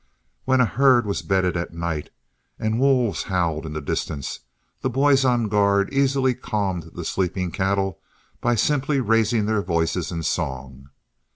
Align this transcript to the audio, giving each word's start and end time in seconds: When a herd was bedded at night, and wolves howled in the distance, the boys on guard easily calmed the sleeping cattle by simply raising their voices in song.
When 0.45 0.61
a 0.61 0.65
herd 0.65 1.05
was 1.05 1.21
bedded 1.21 1.55
at 1.55 1.75
night, 1.75 2.09
and 2.57 2.79
wolves 2.79 3.21
howled 3.21 3.67
in 3.67 3.73
the 3.73 3.81
distance, 3.81 4.39
the 4.81 4.89
boys 4.89 5.23
on 5.23 5.47
guard 5.47 5.93
easily 5.93 6.33
calmed 6.33 6.93
the 6.95 7.05
sleeping 7.05 7.51
cattle 7.51 7.99
by 8.41 8.55
simply 8.55 8.99
raising 8.99 9.45
their 9.45 9.61
voices 9.61 10.11
in 10.11 10.23
song. 10.23 10.89